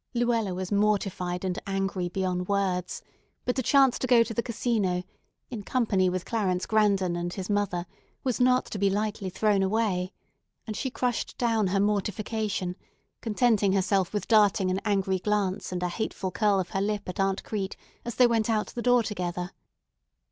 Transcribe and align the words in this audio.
Luella 0.15 0.51
was 0.55 0.71
mortified 0.71 1.45
and 1.45 1.59
angry 1.67 2.09
beyond 2.09 2.47
words, 2.47 3.03
but 3.45 3.59
a 3.59 3.61
chance 3.61 3.99
to 3.99 4.07
go 4.07 4.23
to 4.23 4.33
the 4.33 4.41
Casino, 4.41 5.03
in 5.51 5.61
company 5.61 6.09
with 6.09 6.25
Clarence 6.25 6.65
Grandon 6.65 7.15
and 7.15 7.31
his 7.33 7.51
mother, 7.51 7.85
was 8.23 8.39
not 8.39 8.65
to 8.65 8.79
be 8.79 8.89
lightly 8.89 9.29
thrown 9.29 9.61
away; 9.61 10.11
and 10.65 10.75
she 10.75 10.89
crushed 10.89 11.37
down 11.37 11.67
her 11.67 11.79
mortification, 11.79 12.75
contenting 13.21 13.73
herself 13.73 14.11
with 14.11 14.27
darting 14.27 14.71
an 14.71 14.81
angry 14.85 15.19
glance 15.19 15.71
and 15.71 15.83
a 15.83 15.87
hateful 15.89 16.31
curl 16.31 16.59
of 16.59 16.69
her 16.69 16.81
lip 16.81 17.07
at 17.07 17.19
Aunt 17.19 17.43
Crete 17.43 17.77
as 18.03 18.15
they 18.15 18.25
went 18.25 18.49
out 18.49 18.69
the 18.69 18.81
door 18.81 19.03
together. 19.03 19.51